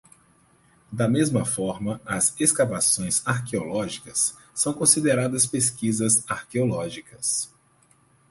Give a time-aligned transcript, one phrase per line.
[0.91, 7.53] Da mesma forma, as escavações arqueológicas são consideradas pesquisas arqueológicas.